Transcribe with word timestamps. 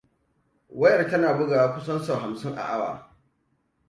Wayar 0.79 1.09
tana 1.09 1.37
bugawa 1.37 1.73
kusan 1.75 1.99
sau 2.05 2.15
hamsin 2.19 2.55
a 2.57 2.63
awa. 2.73 3.15